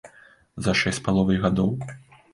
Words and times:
За 0.67 0.73
шэсць 0.79 0.99
з 1.01 1.05
паловай 1.09 1.41
гадоў? 1.47 1.71